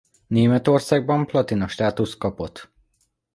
Németországban 0.27 1.25
Platina 1.25 1.67
státuszt 1.67 2.17
kapott. 2.17 2.71